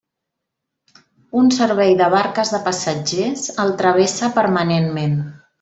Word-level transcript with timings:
Un 1.41 1.51
servei 1.57 1.93
de 2.01 2.09
barques 2.15 2.53
de 2.55 2.63
passatgers 2.71 3.47
el 3.65 3.77
travessa 3.83 4.35
permanentment. 4.43 5.17